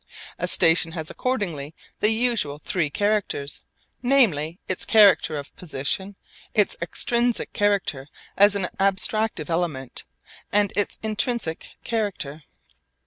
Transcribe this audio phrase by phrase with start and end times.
[0.39, 3.61] A station has accordingly the usual three characters,
[4.01, 6.15] namely, its character of position,
[6.55, 10.05] its extrinsic character as an abstractive element,
[10.51, 12.41] and its intrinsic character.